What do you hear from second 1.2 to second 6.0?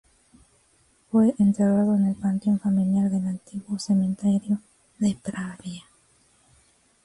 enterrado en el panteón familiar del antiguo cementerio de Pravia.